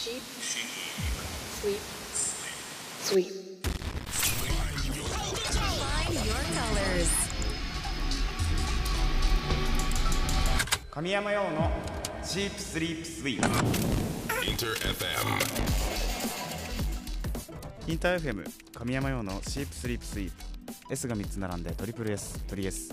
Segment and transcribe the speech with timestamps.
[0.00, 0.22] Sheep.
[1.60, 1.82] Sweep.
[3.04, 3.28] Sweep.
[5.52, 7.10] Find your colors.
[10.90, 11.70] 神山用の
[12.24, 13.48] チープスリープスイープ
[14.46, 15.12] Inter FM.
[17.86, 20.34] インター FM 神山用のシープスリープスイープ
[20.94, 22.88] S が3つ並んでトリプル S トリ S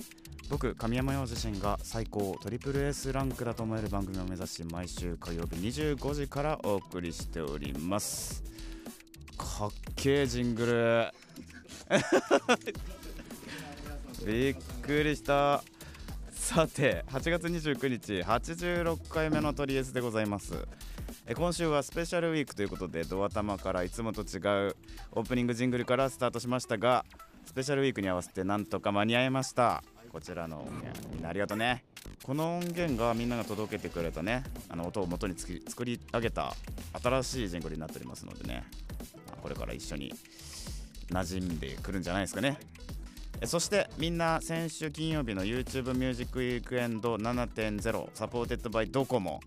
[0.50, 8.43] 僕神山用自身が最高トリプル S ランクだと思える番組を目指し毎週火曜日25時からお送りしております。
[9.38, 11.11] かっけえジングル。
[14.25, 15.64] びっくりした。
[16.32, 20.54] さて8月29日86回目のトリエスでございます。
[21.36, 24.77] 今週はスペシャルウィークということでドア玉からいつもと違う
[25.11, 27.04] オープニングジングルからスタートしましたが
[27.46, 29.83] スペシャルウィークに合わせてなんとか間に合いました。
[30.17, 31.09] こちらの音源。
[31.13, 31.83] みんなありがとうね
[32.23, 36.55] この音源がみんなが届けてくれたねあの音を元につき作り上げた
[37.03, 38.63] 新しいジングルになっておりますのでね。
[39.43, 40.11] これから一緒に
[41.11, 42.57] 馴染んでくるんじゃないですかね。
[43.45, 49.39] そしてみんな先週金曜日の YouTube ミュージックウィークエンド7.0サポーテッドバイドコモ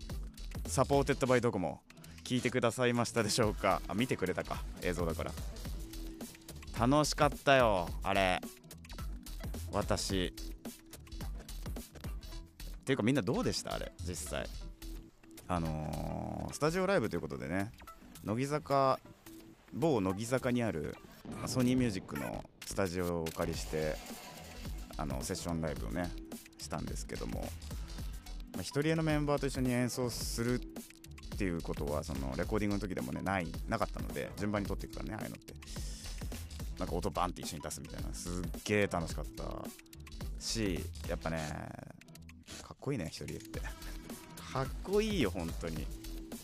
[0.67, 1.81] サポーテッドバイドコモ
[2.23, 3.81] 聞いてくださいましたでしょうか？
[3.89, 5.31] あ見てくれたか映像だから。
[6.79, 8.39] 楽しかったよあれ。
[9.73, 10.33] 私
[12.91, 13.73] ていうかみんなどうでした？
[13.73, 14.45] あれ実際。
[15.47, 17.71] あのースタジオライブということでね
[18.25, 18.99] 乃木坂
[19.73, 20.97] 某乃木坂にある
[21.45, 23.95] ソニーミュージックのスタジオをお借りして
[24.97, 26.11] あのセッションライブをね
[26.57, 27.47] したんですけども、
[28.53, 35.53] まあ、一人のメンバーと一緒に演奏するっていうことはそのレコーディングの時でもねないなかったので順番に撮っていくからねああいうのって。
[36.79, 39.43] なんか音バンって一緒に出すみたいなすっげえ楽しかった
[40.39, 41.47] しやっぱね
[42.81, 43.59] こいいね一人って。
[43.59, 45.85] かっこいいよ本当に。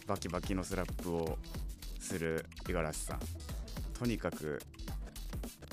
[0.05, 1.37] バキバキのスラップを
[1.99, 3.19] する五十嵐さん。
[3.99, 4.61] とにかく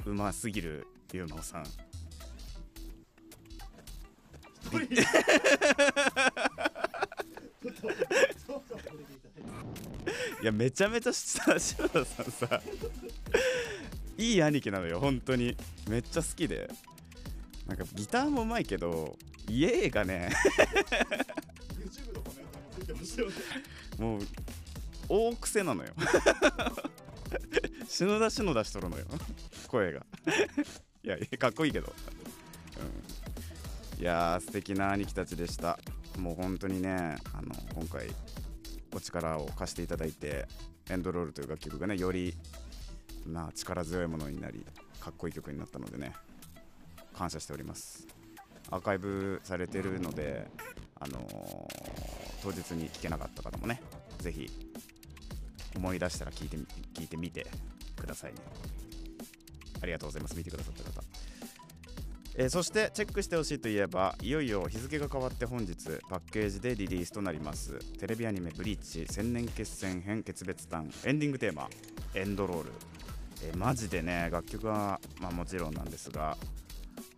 [0.07, 1.64] うますぎるゆうまおさん
[10.42, 12.63] いやめちゃめちゃさ篠田さんさ。
[14.17, 15.57] いい兄貴なのよ本当に。
[15.89, 16.70] めっちゃ好きで。
[17.67, 19.17] なんかギターもうまいけど
[19.48, 20.30] イエーがね。
[23.98, 24.20] もう
[25.08, 25.92] 大癖なのよ。
[27.88, 29.05] 篠田篠田しとるのよ。
[29.68, 30.06] 声が。
[31.02, 31.92] いやかっこいいけど、
[33.96, 35.78] うん、いやー素敵な兄貴たちでした。
[36.18, 38.08] もう本当にねあの今回
[38.94, 40.46] お力を貸していただいて
[40.88, 42.34] 「エンドロール」という楽曲がねより
[43.26, 44.64] まあ力強いものになり
[45.00, 46.14] かっこいい曲になったのでね
[47.12, 48.06] 感謝しております
[48.70, 50.47] アーカイブされてるので、
[51.01, 52.05] あのー
[52.45, 53.80] 当日に聴けなかった方もね
[54.19, 54.51] ぜひ
[55.75, 56.58] 思い出したら聞いて
[56.92, 57.47] 聞いてみて
[57.97, 58.39] くださいね。
[59.83, 60.36] ありがとうございます。
[60.36, 61.03] 見てくださった方。
[62.36, 65.77] えーそしてチェックしてほしいといえばいよいよ日付が変わって本日
[66.11, 67.79] パッケージでリリースとなります。
[67.98, 71.70] テレビアニメ「ブリーチ千年決戦編決別弾」エンディングテーマ
[72.14, 72.73] 「エンドロール」
[73.42, 76.36] えーマジでね楽曲は、まあ、もちろんなんですが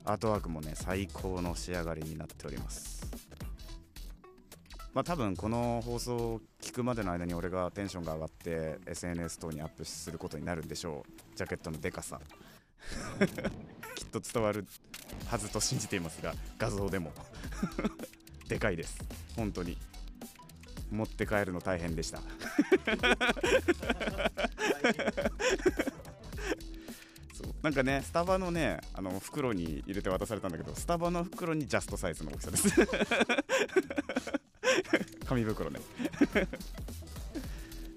[0.06, 3.05] アートワークもね最高の仕上がりになっております。
[4.94, 11.37] まあ多分この放送を聞くまでの間に俺がテンションが上がって SNS 等にアップすることになるんでしょう。
[11.37, 12.21] ジャケットのでかさ。
[13.97, 14.65] きっと伝わる
[15.27, 17.12] はずと信じていますが画像でも。
[18.49, 18.99] でかいです。
[19.34, 19.77] 本当に。
[20.91, 22.21] 持って帰るの大変でした。
[27.62, 32.69] なんかねスタバのねあの袋に入れて渡されたんだけどスタバの袋にジャストサイズの大きさです。
[35.27, 35.81] 紙袋ね。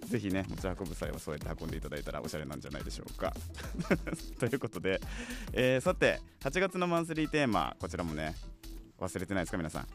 [0.09, 3.34] ぜひね持ち運ぶ際はそうやって運んでいただいたらおしゃれなんじゃないでしょうか。
[4.40, 5.00] ということで、
[5.53, 8.36] えーさて8月のマンスリーテーマこちらもね
[8.97, 9.88] 忘れてないですか皆さん。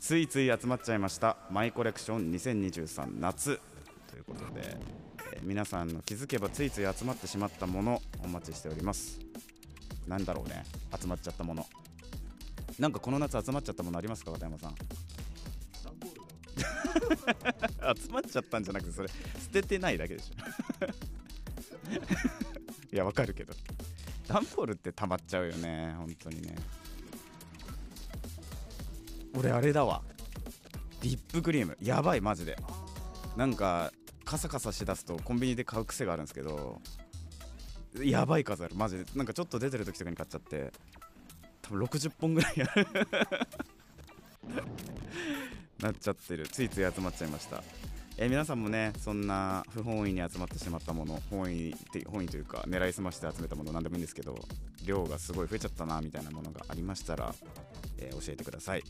[0.00, 3.60] ついつい集まっちゃいましたマイコレクション2023夏。
[4.10, 4.78] ということで、
[5.42, 9.18] 皆さんの気づけばついつい集まってしまったものお待ちしております。
[10.06, 10.64] なんだろうね。
[11.00, 11.66] 集まっちゃったもの。
[12.78, 14.74] なんかこの夏集まっちゃったものありますか片山さん。
[17.96, 19.14] 集まっちゃったんじゃなくてそれ捨
[19.52, 20.34] ててないだけでしょ。
[22.92, 23.54] いやわかるけど。
[24.28, 26.54] 段ボールって溜まっちゃうよね本当にね。
[29.34, 30.02] 俺あれだわ。
[31.02, 31.76] リップクリーム。
[31.80, 32.56] やばいマジで。
[33.36, 33.92] なんか
[34.30, 36.80] カサカサしだすとコンビニで買う癖があるんですけど
[38.00, 38.76] やばい数ある。
[38.76, 39.04] マジで。
[39.16, 40.72] なんかちょっと出てる時とかに買っちゃって。
[41.62, 42.86] 多分60本ぐらいある。
[45.82, 46.46] なっちゃってる。
[46.46, 47.64] ついつい集まっちゃいました。
[48.16, 54.38] え皆さんもねそんな不本意に集まってしまったもの本意って本意というか狙いすまして集めたもの何でもいいんですけど
[54.84, 57.34] 量がすごい増えちゃったなみたいなものがありましたら、
[58.00, 58.82] えー教えてください。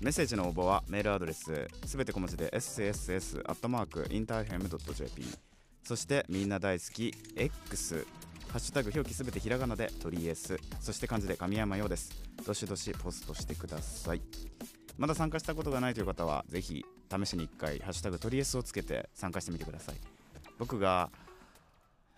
[0.00, 5.24] メッセージの応募はメールアドレスすべて小文字で sss.interfm.jp
[5.82, 8.06] そしてみんな大好き X
[8.48, 10.58] ハッシュタグ表記すべてひらがなでトリエス。
[10.80, 12.10] そして漢字で神山ようです。
[12.46, 14.20] どしどしポストしてください。
[14.98, 19.96] まだ参加したことがないという方はぜひ試しに1回「ハッシュタグトリエス」をつけて参加してみてください。
[20.58, 21.10] 僕が「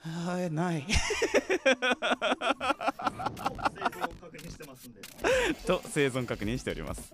[0.00, 0.84] はいない」
[5.66, 7.12] と生存確認しております。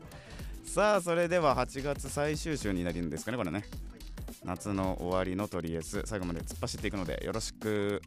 [0.65, 3.65] さあそれでは8月最終週になるんですかねこれね。
[4.45, 8.03] 夏の終わりのトリエス最後まで突っ走っていくのでよろしく。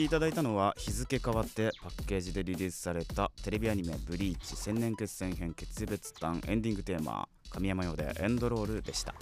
[0.00, 9.14] きいただいたのは日付変わってパッケージでリリースされたテレビアニメ「ブリーチ千年決戦編決別弾」エンディングテーマ神山用でエンドロールでした。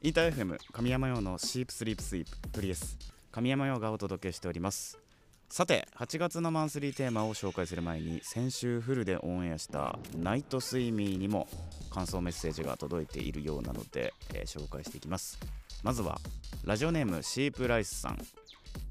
[0.00, 2.96] インター FM 神山用のシープスリープスイープトリエス
[3.30, 4.98] 神山用がお届けしております。
[5.50, 11.46] さて8月のマンスリーテーマを紹介する前に先週フルでオンエアした「ナイトスイミー」にも
[11.90, 15.38] 感想メッセージが届いているようなので、えー紹介していきます。
[15.82, 16.18] まずは
[16.64, 18.39] ラジオネームシープライスさん。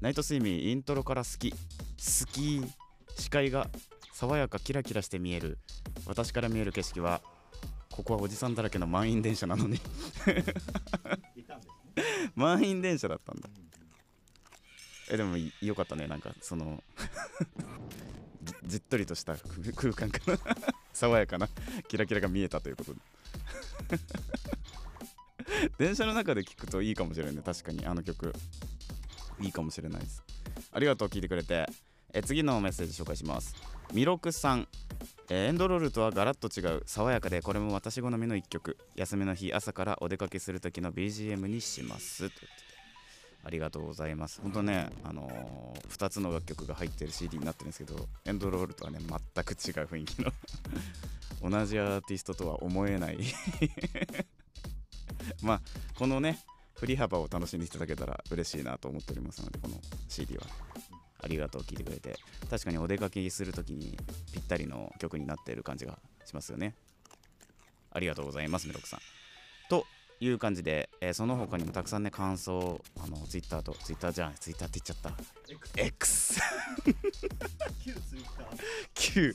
[0.00, 1.50] ナイトスイミーイントロから好き。
[1.50, 1.56] 好
[2.32, 2.62] き。
[3.18, 3.68] 視界が
[4.12, 5.58] 爽やかキラキラして見える。
[6.06, 7.20] 私から見える景色は
[7.90, 9.80] ここはおじさんだらけの満員電車なのに。
[12.34, 13.48] 満員電車だったんだ。
[15.10, 16.06] えでもいよかったね。
[16.06, 16.82] なんかその
[18.42, 20.38] じ じっとりとした空空間かな
[20.92, 21.48] 爽やかな
[21.88, 23.00] キラキラが見えたということで。
[25.78, 27.42] 電車の中で聞くといいかもしれないね。
[27.42, 28.32] 確かにあの曲
[29.40, 30.22] いいかもしれないです。
[30.72, 31.66] ありがとう聞いてくれて。
[32.12, 33.54] え次のメッセージ紹介します。
[33.92, 34.68] ミロクさん。
[35.30, 38.76] えエンドロールとはガラッと違う爽やかでこれも私好みの一曲。
[38.96, 42.28] 休みの日朝からお出かけする時の BGM にします。
[42.28, 42.34] と
[43.44, 44.40] ありがとうございます。
[44.42, 50.32] 本当ねあのー、2つの楽曲が入ってる CD になってるんですけどエンドロールとはね全く違う雰囲気の。
[51.48, 53.18] 同じアーティストとは思えない。
[55.42, 55.60] まあ
[55.94, 56.40] このね
[56.80, 59.74] 振り幅を楽しんでいただけたら嬉しいなと思っておりますのでこの
[60.08, 60.42] CD は。
[61.22, 62.16] ありがとう聞いてくれて
[62.48, 63.98] 確かにお出かけするときに
[64.32, 66.74] ぴったりの曲になっている感じがしますよね。
[67.92, 69.00] ありがとうございますメロクさん
[69.68, 69.84] と
[70.20, 75.12] いう感じで、えーその他にもたくさんね感想あの Twitter と Twitter じゃん Twitter って言っちゃっ
[75.76, 75.82] た。
[75.82, 76.40] X
[78.94, 79.34] 旧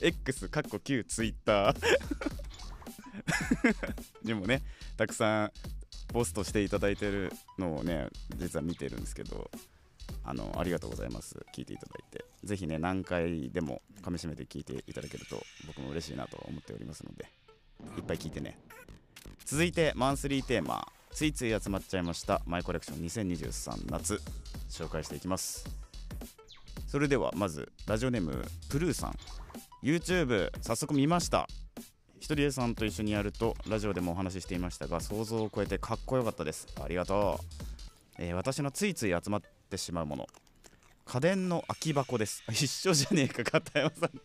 [0.00, 1.74] X かっこ旧 Twitter
[4.22, 4.62] でもね
[4.96, 5.52] たくさん
[6.12, 9.50] ポストしていただいてるのをね実は見てるんですけど
[10.24, 11.36] あのありがとうございます。
[11.54, 12.24] 聞いていただいて。
[12.44, 17.26] ぜひね何回でも噛み締めて聞いていただけると僕も嬉しいなと思っておりますので
[17.98, 18.58] いっぱい聞いてね。
[19.44, 20.86] 続いてマンスリーテーマ。
[21.12, 24.20] ついつい集まっちゃいましたマイコレクション2023夏
[24.68, 25.64] 紹介していきます。
[26.86, 29.16] それではまずラジオネームプルーさん。
[29.82, 31.48] YouTube 早速見ました。
[32.20, 36.68] ひとりえさんと一緒にやるとラジオでもお話ししていましたが想像を超えてかっこよかったです。
[36.80, 37.44] ありがとう、
[38.18, 40.26] えー私のついつい集まってしまうもの。
[41.06, 42.44] 家電の空き箱です。
[42.50, 44.20] 一緒じゃねえか片山さんと。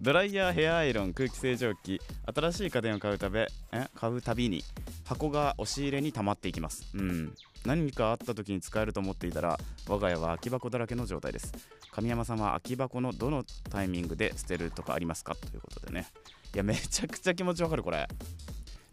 [0.00, 2.00] ドライヤーヘアアイロン空気清浄機。
[2.34, 4.64] 新しい家電を買うたべえ買うたびに
[5.04, 6.86] 箱が押し入れに溜まっていきます。
[6.94, 7.34] うん。
[7.66, 11.52] 何かあった時に使えると思っていたら我が家は空き箱だらけの状態です。
[11.92, 15.34] 神山さんは空き箱のどのタイミングで捨てるとかありますか？
[15.34, 16.06] ということでね。
[16.54, 18.08] いやめちゃくちゃ気持ちわかるこれ。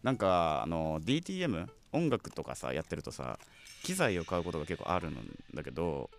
[0.02, 3.38] なんかあの DTM 音楽とかさやってるとさ
[3.82, 5.16] 機材を買うことが結構あるん
[5.54, 6.10] だけど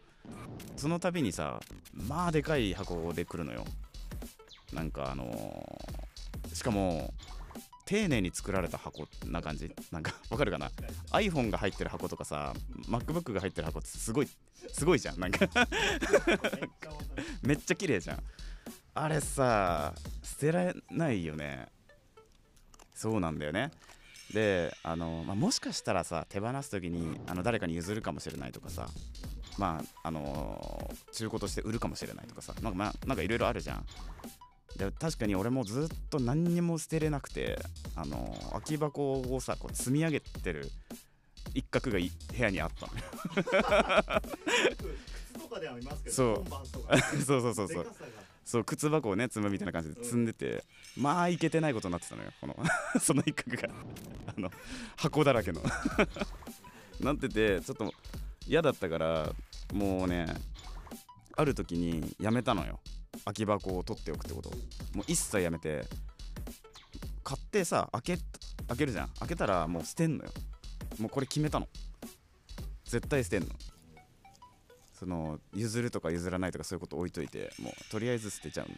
[0.76, 1.60] その度にさ
[1.94, 3.66] まあでかい箱で来るのよ。
[4.74, 7.14] なんかあのーしかも
[7.90, 9.74] 丁寧に作られた箱な感じ？
[9.92, 10.70] なんか わかるかな
[11.12, 12.54] ？iPhone が入ってる箱とかさ
[12.88, 14.30] MacBook が入ってる箱ってすごい
[14.72, 15.20] すごいじゃん。
[15.20, 15.50] なんか。
[17.42, 18.24] めっちゃ綺麗じゃん。
[18.94, 21.68] あれさ捨てられないよね。
[22.94, 23.72] そうなんだよね。
[24.32, 28.88] であの、まあ、もしかしたらさ手放す時にあの誰かに譲るかもしれないとかさ
[29.58, 33.86] まああの中古として売るかもしれないとかさなんかまあなんかいろいろあるじゃん
[34.78, 37.60] で確かに俺もずっと何にも捨てれなくて
[37.96, 40.70] あの空き箱をさこう積み上げてる
[41.54, 43.04] 一角がい部屋にあったのよ。
[45.34, 46.46] 靴とかでは見ますけど、そう。
[47.24, 47.88] そうそうそうそう。
[48.46, 50.64] そう靴箱をね積むみたいな感じで積んでて、
[50.98, 52.56] まあいけてないことになってたのよこの
[53.00, 53.70] その一角が。
[54.36, 54.52] あの
[54.96, 55.62] 箱だらけの。
[57.00, 57.94] なっててちょっと
[58.48, 59.34] 嫌だったから
[59.74, 60.26] もうね
[61.38, 62.80] ある時にやめたのよ
[63.26, 64.50] 空き箱を取っておくってこと？
[64.94, 65.86] もう一切やめて。
[67.24, 68.18] 買ってさ開け
[68.68, 69.10] 開けるじゃん。
[69.20, 70.32] 開けたらもう捨てんのよ。
[71.00, 71.68] もうこれ決めたの。
[72.86, 73.50] 絶対捨てんの。
[74.94, 78.76] その譲るとか譲らないとかそういうこと置いといてもうとりあえず捨てちゃうの。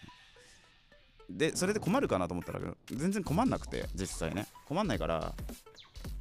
[1.30, 2.60] でそれで困るかなと思ったら
[2.90, 4.48] 全然困んなくて実際ね。
[4.68, 5.34] 困んないから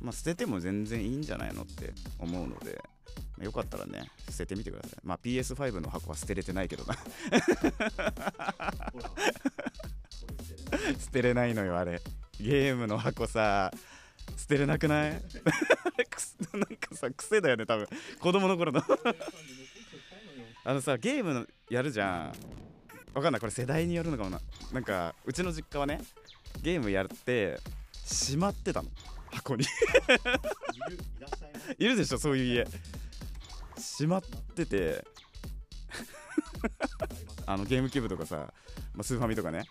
[0.01, 2.81] まあ捨てても全然いいんじゃないのって思うので。
[3.41, 4.99] よかったらね捨ててみてください。
[5.03, 6.97] まあ PS5 の箱は捨てれてないけどな。
[10.99, 12.01] 捨てれないのよあれ
[12.39, 13.73] ゲームの箱さ
[14.37, 17.89] 捨てれなくないなんかさ癖だよね多分
[18.21, 18.83] 子供の頃の
[20.65, 22.33] あのさゲームのやるじゃん
[23.15, 24.41] わかんないこれ世代によるのかもな
[24.73, 26.01] なんかうちの実家はね
[26.63, 27.59] ゲームやって
[28.05, 28.89] しまってたの
[29.31, 29.65] 箱に
[31.79, 32.67] いるでしょそういう家
[33.81, 34.23] しまっ
[34.55, 35.05] てて
[37.47, 38.53] あのゲームキューブとかさ、
[38.95, 39.65] まあ、スーファミとかね。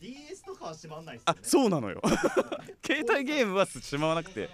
[0.00, 2.00] DS とかは閉まんないっすよあねそうなのよ。
[2.86, 4.48] 携帯ゲームはしまわなくて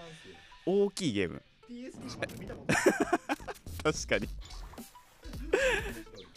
[0.66, 1.42] 大きいゲーム。
[3.82, 4.28] 確かに。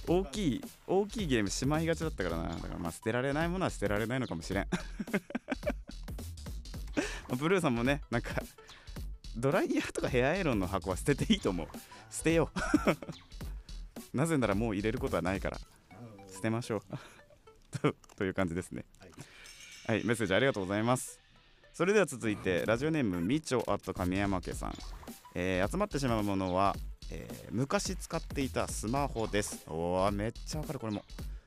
[0.07, 2.49] 大きい大きいゲームしまいがちだったからな。
[2.49, 4.67] だからまあ捨てられないものは捨てられないのかもしれん。
[4.69, 4.77] ま
[7.31, 8.31] あブルーさんもねなんか
[9.37, 11.67] ドライヤーとかヘアアイロンの箱は捨てていいと思う。
[12.09, 12.49] 捨てよ
[14.13, 14.17] う。
[14.17, 15.59] なぜならもう入れることはないから。
[15.91, 16.81] うん捨てましょう。
[17.79, 18.85] とという感じですね。
[18.99, 19.11] はい。
[19.87, 21.19] はいメッセージありがとうございます。
[21.73, 24.75] それでは続いてラジオネームみちょあと神山家さん、
[25.35, 26.75] えー集まってしまうものは、
[27.11, 29.63] えー昔使っていたスマホです。
[29.67, 31.05] おーめっちゃわかるこれも。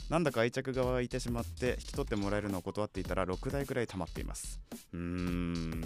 [0.08, 4.60] なんだか愛着が湧いてしまって引き取ってもらえるのを断っていたら6台くらい溜まっています。
[4.92, 5.84] うーん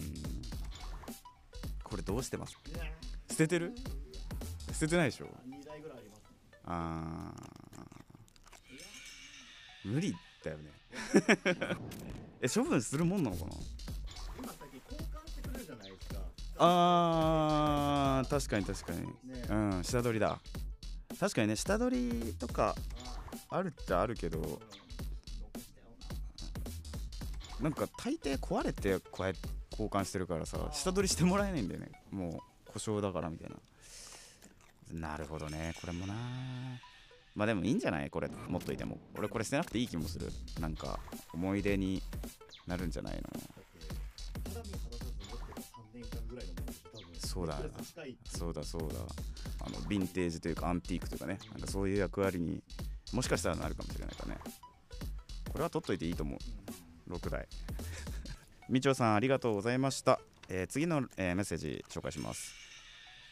[1.94, 2.58] これどうしてます？
[3.30, 3.72] 捨ててる？
[4.72, 5.26] 捨ててないでしょ？
[5.26, 5.28] ー。
[5.60, 5.98] 2台ぐらい
[6.64, 7.32] あ
[9.84, 10.72] 無理だよね。
[12.42, 13.52] え処分するもんなのかな？
[16.58, 18.28] あー。
[18.28, 19.02] 確かに確かに。
[19.02, 19.46] ね。
[19.48, 20.40] うん下取りだ。
[21.20, 22.74] 確かにね下取りとか
[23.50, 24.60] ああるっちゃあるけど
[27.60, 31.90] なんか大抵壊れてこうやって交換してるからさ下取りしてもらえないんだよね。
[32.10, 33.50] もう故障だからみたい
[34.92, 35.08] な。
[35.10, 35.74] なるほどね。
[35.80, 36.14] これもな。
[37.34, 38.10] まあでもいいんじゃない？
[38.10, 38.98] これ持っといても。
[39.18, 40.30] 俺これ捨てなくていい気もする。
[40.60, 41.00] なんか
[41.32, 42.00] 思い出に
[42.66, 43.22] なるんじゃないの？
[47.18, 47.56] そうだ。
[47.56, 48.86] それ近いそうだそうだ。
[49.66, 51.38] あのヴィンテージというかアンティークというかね。
[51.52, 52.62] なんかそういう役割に
[53.12, 54.40] もしかしたらなるかもしれないからね。
[55.50, 57.12] これは取っといていいと思う。
[57.12, 57.48] 6台。
[58.68, 60.18] みちおさんありがとうございました、
[60.48, 62.52] えー次の、えーメッセージ紹介します、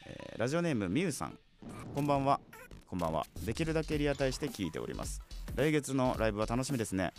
[0.07, 1.39] えーラジオネームみゆさん。
[1.95, 2.41] こんばんは。
[2.87, 3.25] こんばんは。
[3.47, 5.23] できるだけリアタイして聞いております。
[5.55, 7.13] 来月のライブは楽しみですね。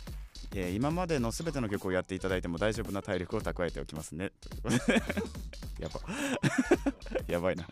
[0.54, 4.30] えー今までのすべての曲をやっていただいても大丈夫な体力を蓄えておきますね。
[4.40, 5.02] ということで
[5.80, 6.00] やば。
[7.26, 7.66] やばいな、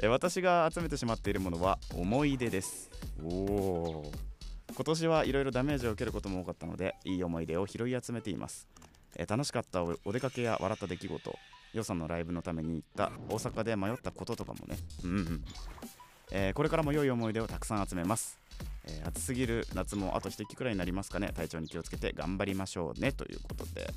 [0.00, 2.88] えー私が集めてしまっているものは思い出です。
[3.24, 4.12] おお
[4.74, 8.68] 今年はいろいろダメージを受けることも多かったのでいい思い出を拾い集めています、
[9.16, 11.38] えー楽しかったおお出かけや笑った出来事
[11.74, 14.76] 予算のライブのために行った大阪で迷ったこととかもね。
[15.04, 15.44] うんうん、
[16.30, 18.38] えーこれからも良い思い出をたくさん集めます。
[18.84, 21.32] えー暑すぎる夏もあと一息くらいになりますかね。
[21.34, 23.12] 体調に気をつけて頑張りましょうね。
[23.12, 23.90] ということで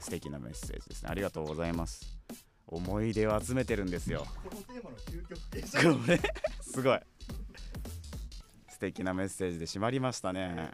[0.00, 1.10] 素敵なメッセージですね。
[1.10, 2.18] ありがとうございます。
[2.66, 4.26] 思い出を集めてるんですよ。
[4.42, 6.00] このテーマの究極形じゃん。
[6.00, 6.20] これ
[6.62, 7.00] すごい。
[8.70, 10.70] 素敵なメッセージで締まりましたね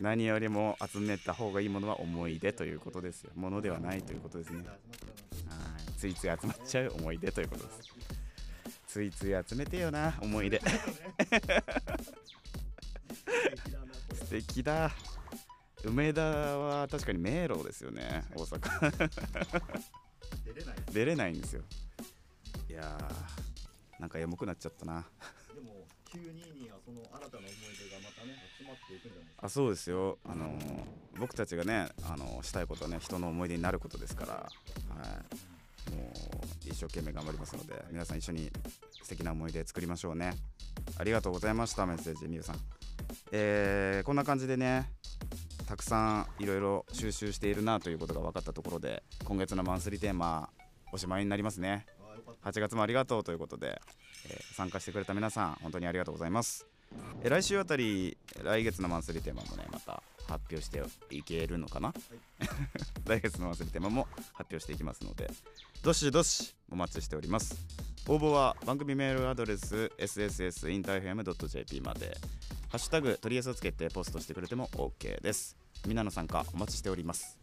[0.00, 3.30] 何よりも集めた方がいいものは思い出ということですよ。
[3.36, 4.66] ものではないということですね。
[4.66, 4.78] はい。
[5.98, 7.80] ついつい集まっちゃう思い出ということです。
[8.86, 10.60] ついつい集めてよな思い出。
[14.14, 14.90] 素敵だ。
[15.84, 19.10] 梅田は確かに迷路ですよね大阪。
[20.44, 20.76] 出れない。
[20.92, 21.62] 出れないんですよ。
[22.68, 25.06] いやーなんかエモくなっちゃったな
[25.54, 29.46] でも922はその新たな思い出がまたね集まっていくんじゃないですか。
[29.46, 30.18] あそうですよ。
[30.24, 30.82] あのー
[31.18, 34.48] 僕たちがねあのーしたいことはね人の思い出になることですからは
[35.90, 35.94] い。
[35.94, 38.50] もう一生懸命頑張りますので皆さん一緒に
[39.02, 40.34] 素敵な思い出作りましょうね。
[40.98, 42.56] ありがとうございましたメッセージみゆさん。
[43.32, 44.90] えーこんな感じでね
[45.66, 50.48] たくさんいろいろ収集しているなということが分かったところで今月のマンスリーテーマ
[50.92, 51.86] おしまいになりますね。
[52.44, 53.80] 8月もありがとうということで、
[54.28, 56.66] えー参加してくれた皆さん本当にありがとうございます、
[57.22, 61.92] えー来週あたり来月のマンスリーテーマもねまた発表していけるのかな、
[63.06, 65.30] 来月のマンスリーテーマも発表していきますので
[65.82, 67.56] どしどしお待ちしております。
[68.06, 72.16] 応募は番組メールアドレス sss.interfm.jp まで。
[72.70, 75.56] ハッシュタグ取りエスをつけてポストしてくれても OK です。
[75.86, 77.38] みんなの参加お待ちしております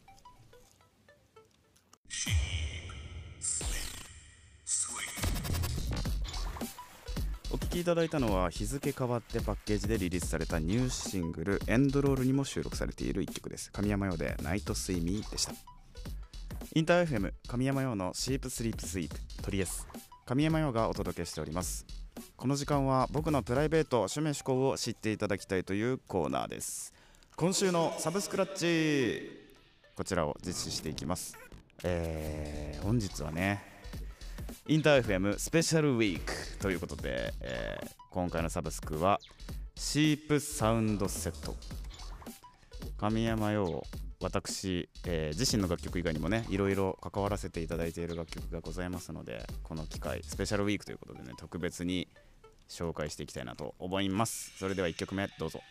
[7.77, 13.71] きいただいたのは日付変わってパッケージでリリースされたニューシングル「エンドロール」にも収録されている一曲です。
[13.71, 15.53] 神山用で「ナイトスイミー」でした。
[16.73, 19.87] インター FM 神山用のシープスリープスイープトリエス。
[20.25, 21.85] 神山用がお届けしております。
[22.35, 26.93] この時間は僕のプライベート趣味思考を知っていただきたいというコーナーです。
[27.35, 29.53] 今週のサブスクラッチ
[29.95, 31.37] こちらを実施していきます。
[31.83, 33.76] えー、本日はね
[34.69, 39.19] インター FM スペシャルウィークということで、えー今回のサブスクは
[39.75, 41.55] シープサウンドセット。
[42.97, 43.83] 神山陽
[44.19, 52.07] 私、えー自身の楽曲以外にもねいろいろ関わらせていただいている楽曲がございますのでこの機会スペシャルウィークということでね特別に
[52.67, 54.51] 紹介していきたいなと思います。
[54.57, 55.61] それでは1曲目どうぞ。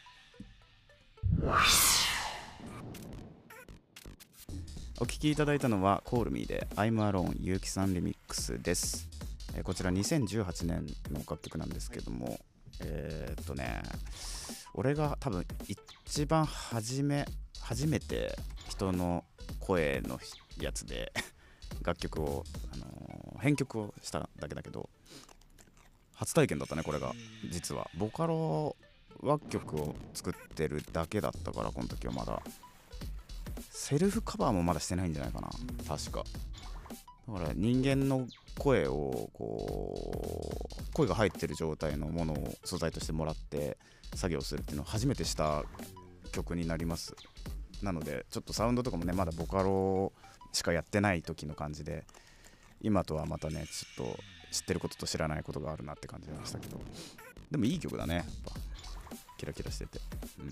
[4.98, 9.08] お聴きいただいたのはコールミーで I'm Alone ゆうきさんリミックスです、
[9.54, 12.38] えーこちら2018年の楽曲なんですけども
[12.80, 13.82] えーっとね
[14.74, 17.26] 俺が多分一番初め
[17.60, 18.36] 初めて
[18.68, 19.24] 人の
[19.60, 20.18] 声の
[20.60, 21.12] やつで
[21.82, 24.88] 楽曲を、あのー編曲をしただけだけど
[26.14, 27.12] 初体験だったねこれが
[27.50, 27.90] 実は。
[27.98, 28.74] ボカロ
[29.22, 32.42] 楽曲を作ってるだけだったからこの時はまだ。
[33.78, 35.50] セルフカバーもまだしてないんじゃないかな。
[35.86, 36.24] 確か。
[37.28, 38.26] だから人間の
[38.58, 43.76] 声をこう声が入ってる状態のものを素材としてもらって
[44.14, 45.62] 作業するっていうのを初めてした
[46.32, 47.14] 曲になります。
[47.82, 50.10] なのでちょっとサウンドとかもねまだボカロ
[50.52, 52.06] しかやってない時の感じで
[52.80, 54.18] 今とはまたねちょっと
[54.50, 56.80] 知ってることと知らないことがあるなって感じましたけど。
[57.50, 58.52] でもいい曲だねやっぱ。
[59.36, 60.00] キラキラしてて、
[60.40, 60.50] うん、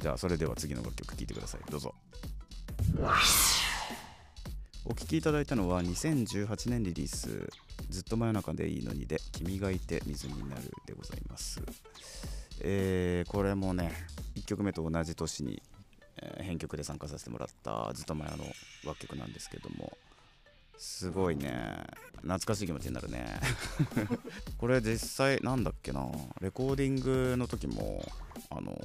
[0.00, 1.60] じゃあそれでは次の楽曲聴いてください。
[1.70, 1.94] どうぞ。
[4.84, 7.50] お聴きいただいたのは2018年リリース
[7.90, 11.60] 「ずっと真夜中でいいのに」で「君がいて水になる」でございます。
[12.60, 13.92] えーこれもね
[14.36, 15.62] 1曲目と同じ年に、
[16.16, 18.44] えー編曲で参加させてもらったずっと前の
[18.84, 19.98] 楽曲なんですけども。
[20.80, 21.84] すごいね。
[22.18, 23.40] 懐かしい気持ちになるね。
[24.58, 26.08] これ実際なんだっけな。
[26.40, 28.06] レコーディングの時も
[28.50, 28.76] あの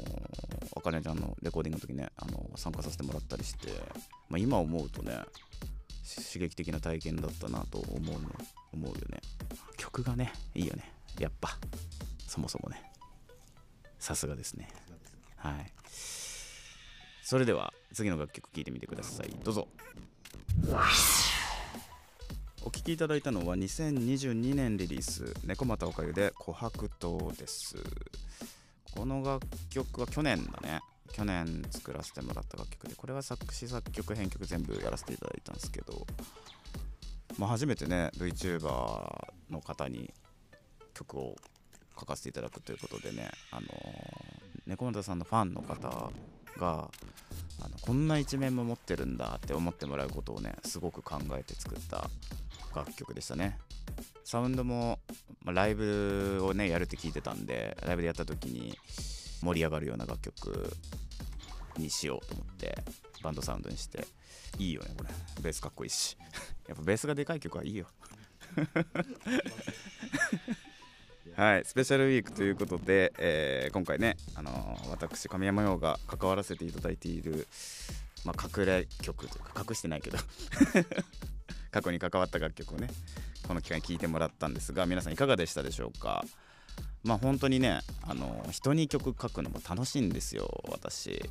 [0.76, 3.69] あかねちゃんのレコーディングの時ねあの参加させてもらったりして、
[4.30, 5.19] まあ、今思うとね
[6.34, 8.30] 刺激的な体験だったなと思うの
[8.73, 9.21] 思うよね。
[9.78, 10.91] 曲がねいいよね。
[11.19, 11.58] やっぱ
[12.28, 12.82] そもそもね。
[13.99, 14.67] さすがですね。
[15.38, 15.71] はい。
[17.23, 19.30] それでは次の楽曲聴いてみてください。
[19.43, 19.67] どうぞ。
[22.65, 27.76] お聴きいただいたのは2022年リリース「猫又おかゆ」で「琥珀糖」です。
[28.95, 30.82] この楽曲は去年だね。
[31.13, 36.08] 去年作らせてもらった楽曲でこれは作詞作曲編曲全部やらせていただいたんですけど、
[37.38, 40.12] まあ、初めてね VTuber の方に
[40.95, 41.36] 曲を
[41.99, 43.67] 書かせていただくということでねあの
[44.65, 46.12] 猫又さんのファンの方
[46.58, 46.89] が
[47.62, 52.10] あのこんな一面も持ってるんだって思ってもらうことをねすごく考えて作った
[52.75, 53.60] 楽曲でしたね。
[54.23, 54.99] サウンドも、
[55.43, 58.77] まあライブをねやるって聞いてたんでライブでやった時に
[59.41, 60.75] 盛り上がるような楽曲
[61.77, 62.77] にしようと思って
[63.21, 64.06] バンドサウンドにして。
[64.58, 65.10] いいよねこれ。
[65.41, 66.17] ベースかっこいいし。
[66.67, 67.88] やっぱベースがでかい曲はいいよ。
[71.36, 77.47] はい、スペシャルウィークということで、えー今回ね、あのー私、神山陽が関わらせていただいている、
[78.23, 80.19] まあ、隠れ曲というか、隠してないけど、
[81.71, 82.88] 過去に関わった楽曲をね、
[83.47, 86.23] この機会に聴いてもらったんですが、皆さんいかがでしたでしょうか？
[87.03, 91.29] まあ本当にね、あの人に曲書くのも楽しいんですよ、私。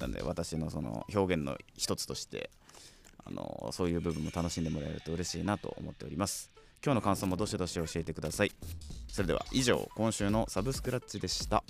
[0.00, 2.50] なんで、私のその表現の一つとして、
[3.24, 6.50] あのそういう部分も楽しんでもらえると嬉しいなと思っております。
[6.84, 8.52] 今日の感想もどしどし教えてください。
[9.10, 11.64] それでは以上今週のサブスクラッチでした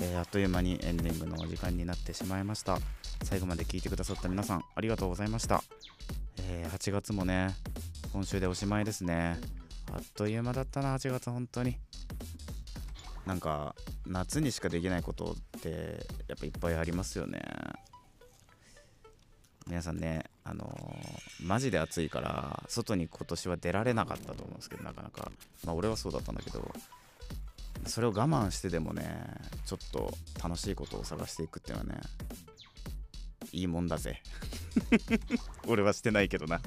[0.00, 2.78] えーあっという間にエンディングのお時間になってしまいました
[3.24, 5.62] 最後まで聞いてくださった皆さんありがとうございました、
[6.38, 7.54] えー8月もね
[8.12, 9.38] 今週でおしまいですね。
[9.90, 11.78] あっという間だったな8月本当に。
[13.26, 13.74] なんか
[14.06, 17.40] 夏にしかできないことってやっぱいっぱいありますよね。
[19.66, 25.30] 皆さんね、あのーマジで暑いから外に今年は出られなかったと思うんですけどなかなか。
[25.64, 26.70] まあ俺はそうだったんだけど
[27.86, 29.24] それを我慢してでもね
[29.64, 32.00] ちょっと楽しいことを探していくっていうのはね
[33.52, 34.22] いいもんだぜ。
[35.68, 36.58] 俺はしてないけどな。
[36.58, 36.66] きっ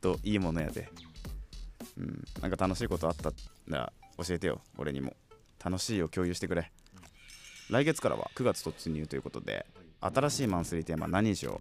[0.00, 0.88] といいものやで。
[1.98, 3.32] うんなんか楽しいことあった
[3.66, 4.62] ら教えてよ。
[4.78, 5.16] 俺にも。
[5.62, 6.72] 楽しいを共有してくれ。
[7.70, 9.64] 来月からは9月突入ということで
[10.00, 11.60] 新しいマンスリーテーマ何にしよ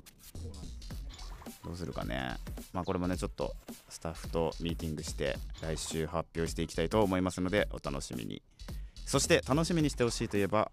[1.63, 1.67] う。
[1.67, 2.37] どうするかね。
[2.73, 3.55] まあこれもねちょっと
[3.89, 8.41] スタッフとミーティングして来週発表していきたいと思いますのでお楽しみに。
[9.05, 10.71] そして楽しみにしてほしいといえば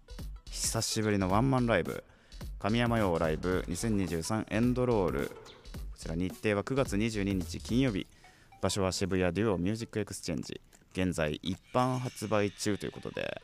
[0.51, 2.03] 久しぶりのワンマンライブ。
[2.59, 5.27] 神山羊ライブ2023エンドロール。
[5.27, 5.33] こ
[5.97, 8.07] ちら日程は9月22日金曜日
[8.61, 10.59] 場所は渋谷 duo MUSIC EXCHANGE。
[10.93, 13.41] 現在一般発売中ということで。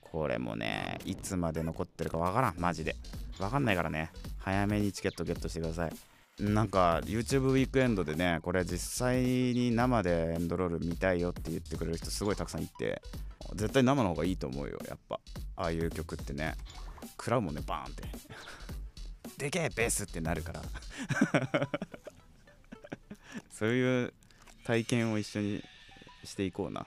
[0.00, 2.54] これもねいつまで残ってるかわからん。
[2.58, 2.96] マジで。
[3.38, 4.10] わかんないからね。
[4.38, 5.92] 早めにチケットゲットしてください。
[6.40, 13.02] なんか YouTube ウィークエンドでねこれ実際に生でエンドロール見たいよって言ってくれる人すごいたくさんいて
[13.54, 15.20] 絶対生の方がいいと思うよやっぱ。
[15.56, 16.54] ああいう曲ってね。
[17.18, 18.02] 食らうもんねバーンって。
[19.38, 20.62] でけえベースってなるから。
[23.50, 24.14] そういう
[24.64, 25.64] 体験を一緒に
[26.24, 26.86] していこうな。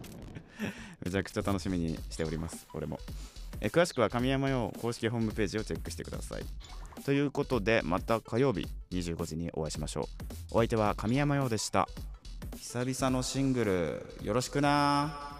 [1.04, 2.98] めちゃくちゃ楽しみにしております俺も。
[3.60, 6.44] え詳しくは神山用公式ホームページをチェックしてください。
[7.04, 10.04] ということでまた火曜日25時にお会いしましょう。
[10.52, 11.88] お相手は神山用でした。
[12.56, 15.36] 久々のシングルよろしくな。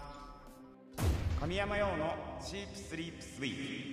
[1.39, 2.15] 神山用の
[2.45, 3.91] チープスリープスイー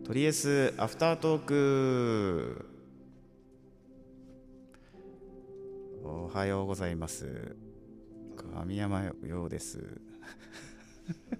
[0.00, 0.06] ト。
[0.06, 2.70] とりあえずアフタートーク。
[6.04, 7.56] おはようございます。
[8.36, 10.00] 神山ようです。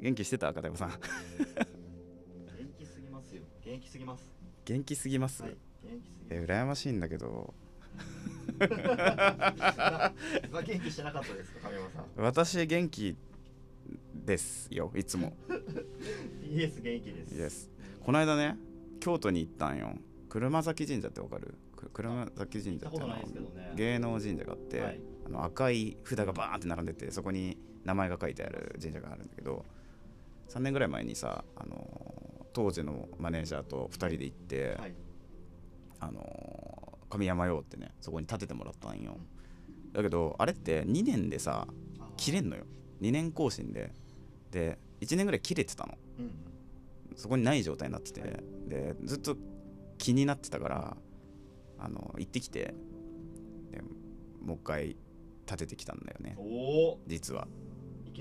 [0.00, 0.52] 元気してた？
[0.52, 0.90] 片山さん。
[0.90, 0.98] 元
[2.78, 3.42] 気すぎますよ。
[3.64, 4.24] 元気すぎます。
[4.64, 7.54] 元気すぎます、はい元気すぎえ羨ましいんだけど。
[8.58, 8.68] 元
[10.80, 12.04] 気してなかったですか亀山さん。
[12.16, 13.16] 私元気
[14.24, 15.36] ですよいつも。
[16.42, 17.34] イエス元気です。
[17.34, 17.70] イエス。
[18.00, 18.56] この間ね
[19.00, 19.94] 京都に行ったんよ。
[20.28, 21.54] 車崎神社ってわかる？
[21.76, 23.72] く車崎神社ってね。
[23.76, 25.00] 芸能神社があって、はい。
[25.26, 29.64] あの赤い札がバーンって並んでてそこに名前が書いてある神社があるんだけど
[30.48, 34.94] 3年ぐらい前にさ、あの当時のマネージャーと2人で行って、はい。
[35.98, 39.18] あの神山用ってねそこに建ててもらったんよ。
[39.92, 41.66] だけどあれって2年でさ
[41.98, 42.64] あ切れんのよ。
[43.00, 43.92] 2年更新で。
[44.50, 45.94] で1年ぐらい切れてたの。
[46.18, 46.30] うん。
[47.16, 48.32] そこにない状態になってて、はい。
[48.68, 49.36] でずっと
[49.98, 50.96] 気になってたから
[51.78, 52.74] あの行ってきて
[53.70, 53.82] で
[54.42, 54.96] もう一回
[55.46, 56.36] 建ててきたんだよね。
[57.06, 57.46] 実は。
[57.46, 57.65] 行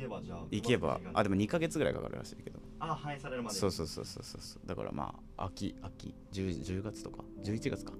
[0.01, 2.60] けばじゃあ行けばあでも2ヶ月ぐらいかかるらしいけど。
[2.79, 4.67] あ反映されるまでそうそうそうそうそうそう。
[4.67, 7.93] だからまあ秋秋 10, 10月とか11月か。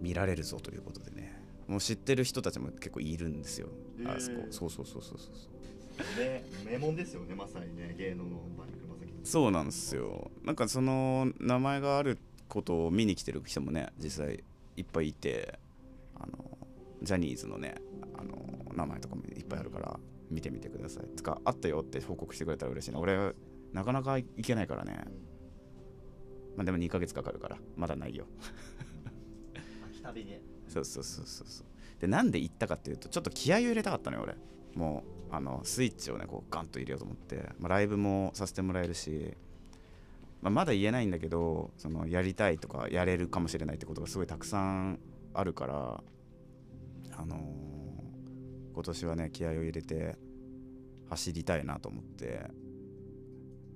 [0.00, 1.38] 見られるぞということでね。
[1.68, 3.68] もう知ってる人たちも結構いるんですよ、
[4.06, 4.38] あそこ。
[4.50, 6.24] そうそうそうそうそうそう。
[6.24, 8.40] ね名門ですよねまさにね芸能の
[9.22, 10.30] そうなんですよ。
[10.44, 14.42] なんかその名前があることを見に来てる人もね実際
[14.76, 15.58] いっぱいいて
[16.18, 16.44] あの
[17.02, 17.74] ジャニーズのね
[18.14, 21.04] あの名前とかもいっぱいあるから見てみてください。
[21.16, 23.00] つかあったよって報告してくれたら嬉しいな。
[23.00, 23.34] 俺
[23.72, 25.04] なかなか行けないからね。
[26.56, 27.58] まあでも2ヶ月かかるから。
[27.76, 28.26] まだないよ。
[29.90, 30.40] 秋旅で。
[30.68, 31.66] そうそうそうそうそう。
[32.00, 34.36] でなんで行ったかっていうとちょっと気合を入れたかったのよ俺。
[34.74, 39.36] もうあのスイッチをねこうガンと入れようと思って、まあ、ライブもさせてもらえるし、
[40.42, 44.98] まあ、まだ言えないんだけどそのやりたいとかやれるかもしれないってことがすごいたくさん
[45.34, 46.02] あるから
[47.16, 47.69] あのー
[48.80, 50.16] 今年はね気合を入れて
[51.10, 52.50] 走りたいなと思って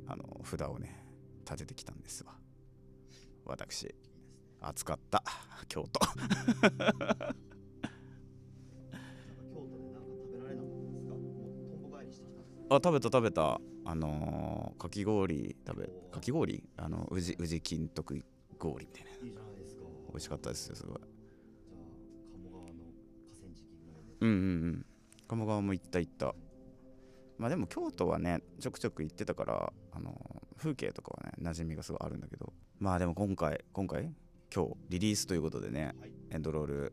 [0.07, 1.05] あの札をね
[1.45, 2.33] 立ててきたんですわ。
[3.45, 3.95] 私
[4.63, 5.23] 暑かった。
[5.69, 6.01] 京都。
[12.71, 13.61] あ食べた食べた。
[13.85, 16.65] あのーかき氷食べかき氷？
[16.79, 18.25] あの宇治宇治金徳
[18.59, 19.11] 氷みたいな。
[19.11, 19.83] いいじゃないですか。
[20.09, 20.99] 美味しかったですよすごい。
[20.99, 21.83] じゃあ
[22.33, 24.17] 鴨川の河川敷ぐらいで。
[24.23, 24.41] うんうんう
[24.79, 24.87] ん
[25.29, 26.35] 鴨川も行った行った。
[27.39, 32.53] まあでも京都はねちょくちょく行ってたからあのー風景とかはね馴染みがすごいあるんだけど。
[32.79, 34.11] まあでも今回今回
[34.55, 36.13] 今日リリースということでね、はい。
[36.31, 36.93] エンドロール、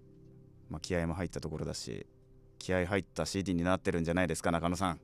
[0.70, 2.06] まあ、気合も入ったところだし
[2.60, 5.00] 気合入った CD になってるんじゃないですか中野さん。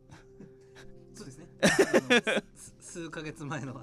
[1.14, 1.48] そうですね。
[2.80, 3.82] 数ヶ月前のあの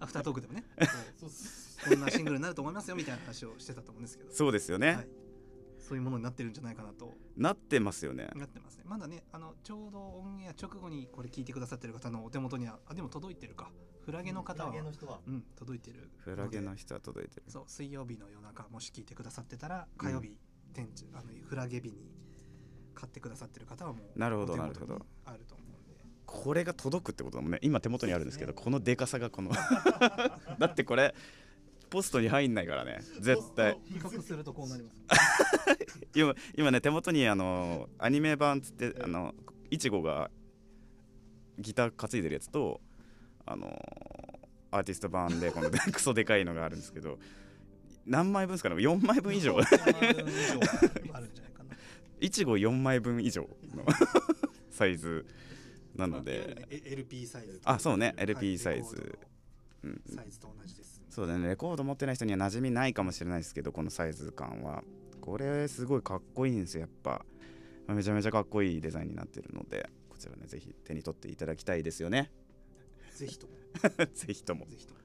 [0.00, 0.64] アフタートークでもね、
[1.88, 5.08] こんなシングルになると思いますよみたいな話をしてたと思うんですけど、そうですよね、はい、
[5.88, 7.14] そういうものになってるんじゃないかなと。
[7.38, 8.28] なってますよね。
[8.34, 8.84] なってますね。
[8.86, 13.70] まだね、あのちょうどオンエア直後にこれ聞いてくださってる方のお手元には、あでも届いてるか。
[14.04, 15.20] フラゲの方はクラゲ、の人は。
[15.26, 16.10] うん、届いてる。
[16.18, 17.44] フラゲの人は届いてる。
[17.48, 20.36] そう水曜日の夜中もし聞いてくださってたら火曜日、
[20.74, 22.12] 店長あのフラゲ日に
[22.94, 24.94] 買ってくださってる方はもうなるほどなるほど。
[24.94, 25.96] にあると思うんで。
[26.26, 29.50] これが届くってことだもんね今手元にあるんですけどこのでかさがこの
[30.58, 31.14] だってこれ
[31.88, 33.78] ポストに入んないからね絶対。
[33.84, 34.96] 比較するとこうなります
[36.18, 39.34] 今今ね手元にあのアニメ版つってあの
[39.70, 40.30] いちごが
[41.58, 42.80] ギター担いでるやつと
[43.46, 43.68] あの
[44.70, 47.18] アーティスト版でこの クソでかいのがあるんですけど
[48.08, 49.56] 何枚分ですかね？4枚分以上。
[49.58, 49.68] あるん
[51.34, 51.76] じゃないかな。
[52.20, 53.84] いちご4枚分以上の
[54.70, 55.26] サイズ
[55.94, 56.56] なので。
[56.58, 57.60] ねえ LP サイズ。
[57.64, 58.14] あそうね。
[58.16, 59.18] はい LP サイズ。
[60.06, 61.02] サイズと同じです。
[61.10, 61.48] そうだね。
[61.48, 64.82] レコード持ってない人には馴染みないかもしれないですけどこのサイズ感は
[65.28, 67.22] これすごいかっこいいんですよやっぱ。
[67.86, 72.32] まあめちゃめちゃかっこいいデザインになってるのでこちらねぜひ手に取っていただきたいですよね。
[73.14, 73.52] ぜひとも。
[74.14, 74.64] ぜひとも。
[74.66, 75.00] ぜひとも。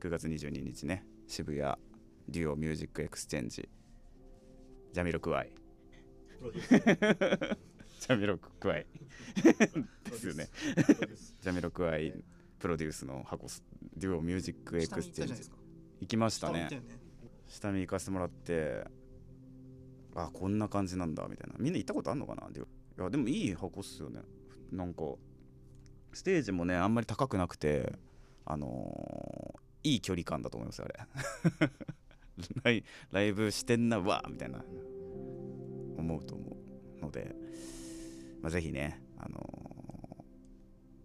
[0.00, 1.76] 9月22日ね渋谷
[2.28, 3.68] duo MUSIC EXCHANGE。
[4.92, 5.52] ジャミロクワイ。
[8.00, 8.86] ジャミロクワイ。
[10.10, 10.48] ですよね。
[11.40, 12.12] ジャミロクワイ
[12.58, 13.62] プロデュースの箱ス
[13.96, 15.34] duo MUSIC EXCHANGE。
[15.34, 15.48] に
[16.00, 16.68] 行きましたね。
[17.46, 18.84] 下見行かせてもらって
[20.14, 21.56] あこんな感じなんだみたいな。
[21.58, 22.48] みんな行ったことあんのかな？
[22.48, 24.20] いやでもいい箱っすよね。
[24.70, 25.02] なんか
[26.12, 27.92] ステージもねあんまり高くなくて
[28.44, 30.94] あのーいい距離感だと思いますあれ。
[33.10, 34.64] ライブしてんなわみたいな。
[35.96, 36.56] 思うと思
[37.00, 37.34] うので、
[38.40, 40.16] まあ、ぜひね、あの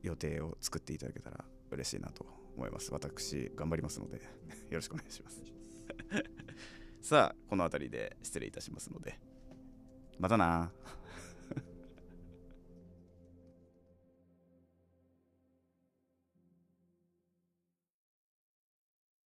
[0.03, 2.93] ー予定を作っていただけたら嬉しいなと思います。
[2.93, 4.17] 私頑張りますので。
[4.17, 4.21] よ
[4.71, 5.41] ろしくお願いします。
[7.07, 9.17] さあこの辺りで失礼いたしますので。
[10.19, 10.73] またな。